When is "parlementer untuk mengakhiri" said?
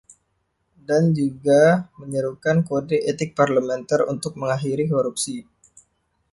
3.39-4.85